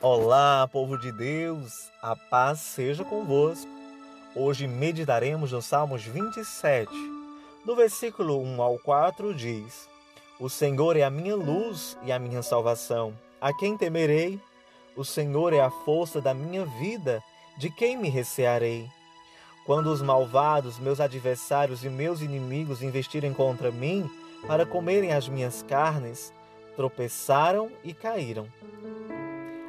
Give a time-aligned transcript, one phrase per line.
[0.00, 3.68] Olá, povo de Deus, a paz seja convosco.
[4.32, 6.88] Hoje meditaremos no Salmos 27,
[7.66, 9.88] do versículo 1 ao 4 diz:
[10.38, 13.12] O Senhor é a minha luz e a minha salvação.
[13.40, 14.40] A quem temerei?
[14.94, 17.20] O Senhor é a força da minha vida,
[17.58, 18.88] de quem me recearei?
[19.66, 24.08] Quando os malvados, meus adversários e meus inimigos investirem contra mim
[24.46, 26.32] para comerem as minhas carnes,
[26.76, 28.46] tropeçaram e caíram.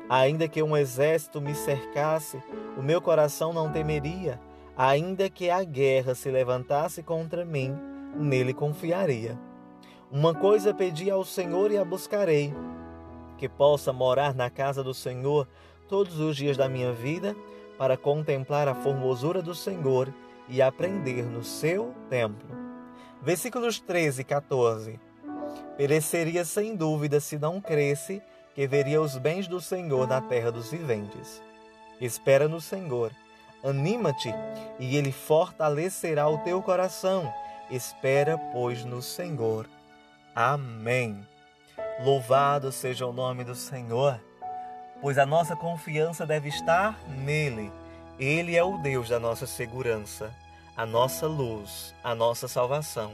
[0.10, 2.42] Ainda que um exército me cercasse,
[2.76, 4.40] o meu coração não temeria.
[4.76, 7.78] Ainda que a guerra se levantasse contra mim,
[8.16, 9.38] nele confiaria.
[10.12, 12.52] Uma coisa pedi ao Senhor e a buscarei:
[13.38, 15.48] que possa morar na casa do Senhor
[15.88, 17.36] todos os dias da minha vida,
[17.78, 20.12] para contemplar a formosura do Senhor
[20.48, 22.50] e aprender no seu templo.
[23.22, 25.00] Versículos 13 e 14.
[25.78, 28.22] Pereceria sem dúvida se não cresce
[28.60, 31.42] que veria os bens do Senhor na terra dos viventes.
[32.02, 33.10] Espera no Senhor,
[33.64, 34.36] anima-te,
[34.78, 37.34] e Ele fortalecerá o teu coração.
[37.72, 39.66] Espera, pois, no Senhor.
[40.36, 41.26] Amém.
[42.04, 44.20] Louvado seja o nome do Senhor,
[45.02, 47.72] pois a nossa confiança deve estar nele.
[48.20, 50.36] Ele é o Deus da nossa segurança,
[50.76, 53.14] a nossa luz, a nossa salvação.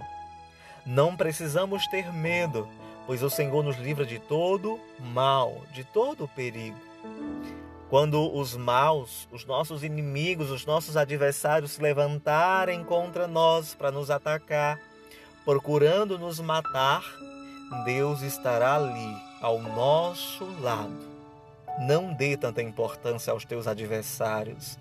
[0.84, 2.68] Não precisamos ter medo,
[3.06, 6.78] pois o Senhor nos livra de todo mal, de todo perigo.
[7.90, 14.10] Quando os maus, os nossos inimigos, os nossos adversários se levantarem contra nós para nos
[14.10, 14.80] atacar,
[15.46, 17.04] procurando nos matar,
[17.86, 21.16] Deus estará ali, ao nosso lado.
[21.80, 24.80] Não dê tanta importância aos teus adversários.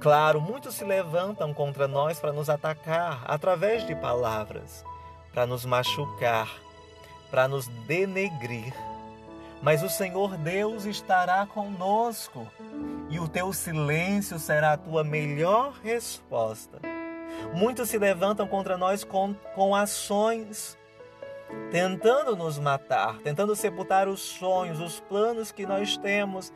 [0.00, 4.84] Claro, muitos se levantam contra nós para nos atacar através de palavras,
[5.32, 6.48] para nos machucar,
[7.34, 8.72] para nos denegrir.
[9.60, 12.46] Mas o Senhor Deus estará conosco
[13.10, 16.78] e o teu silêncio será a tua melhor resposta.
[17.52, 20.78] Muitos se levantam contra nós com, com ações,
[21.72, 26.52] tentando nos matar, tentando sepultar os sonhos, os planos que nós temos,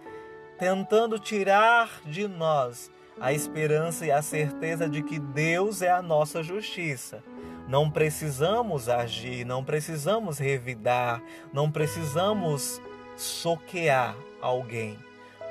[0.61, 2.89] tentando tirar de nós
[3.21, 7.21] a esperança e a certeza de que Deus é a nossa justiça.
[7.69, 12.81] Não precisamos agir, não precisamos revidar, não precisamos
[13.15, 14.99] soquear alguém,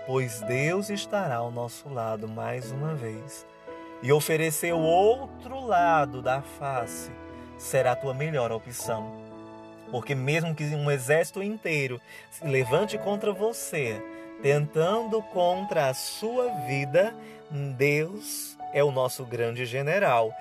[0.08, 3.46] pois Deus estará ao nosso lado mais uma vez.
[4.02, 7.12] E oferecer o outro lado da face
[7.56, 9.12] será a tua melhor opção.
[9.92, 12.02] Porque mesmo que um exército inteiro
[12.32, 14.02] se levante contra você,
[14.42, 17.14] tentando contra a sua vida,
[17.50, 20.34] Deus é o nosso grande general.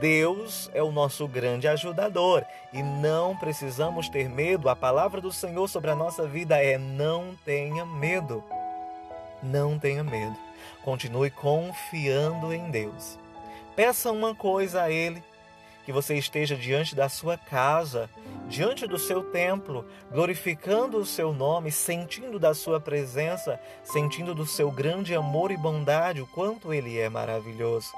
[0.00, 2.44] Deus é o nosso grande ajudador.
[2.72, 4.68] E não precisamos ter medo.
[4.68, 8.42] A palavra do Senhor sobre a nossa vida é: não tenha medo.
[9.42, 10.36] Não tenha medo.
[10.82, 13.18] Continue confiando em Deus.
[13.74, 15.22] Peça uma coisa a Ele
[15.86, 18.10] que você esteja diante da sua casa,
[18.48, 24.68] diante do seu templo, glorificando o seu nome, sentindo da sua presença, sentindo do seu
[24.68, 27.92] grande amor e bondade, o quanto ele é maravilhoso.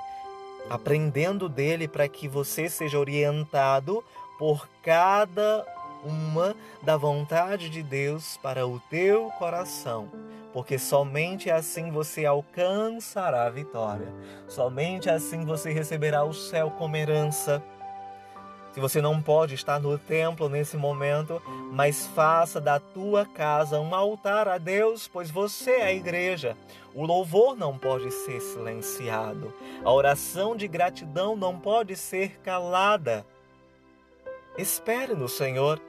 [0.68, 4.04] Aprendendo dele para que você seja orientado
[4.38, 5.64] por cada
[6.04, 10.10] uma da vontade de Deus para o teu coração,
[10.52, 14.12] porque somente assim você alcançará a vitória,
[14.46, 17.62] somente assim você receberá o céu como herança.
[18.78, 23.92] Se você não pode estar no templo nesse momento, mas faça da tua casa um
[23.92, 26.56] altar a Deus, pois você é a igreja.
[26.94, 29.52] O louvor não pode ser silenciado.
[29.82, 33.26] A oração de gratidão não pode ser calada.
[34.56, 35.82] Espere no Senhor.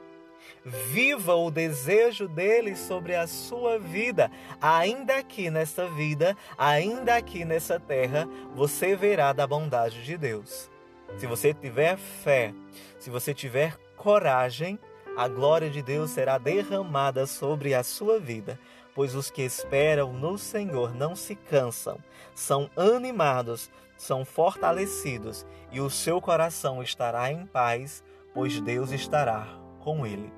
[0.64, 4.32] Viva o desejo dele sobre a sua vida.
[4.60, 10.68] Ainda aqui nesta vida, ainda aqui nessa terra, você verá da bondade de Deus.
[11.16, 12.54] Se você tiver fé,
[12.98, 14.78] se você tiver coragem,
[15.16, 18.58] a glória de Deus será derramada sobre a sua vida,
[18.94, 21.98] pois os que esperam no Senhor não se cansam,
[22.34, 28.02] são animados, são fortalecidos e o seu coração estará em paz,
[28.32, 29.46] pois Deus estará
[29.80, 30.32] com ele.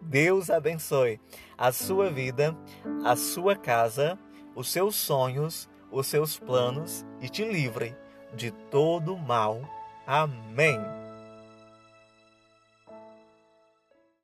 [0.00, 1.20] Deus abençoe
[1.56, 2.56] a sua vida,
[3.04, 4.18] a sua casa,
[4.54, 7.96] os seus sonhos, os seus planos e te livre
[8.34, 9.62] de todo mal
[10.06, 11.03] Amém.